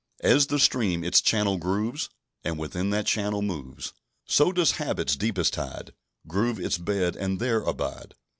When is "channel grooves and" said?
1.21-2.57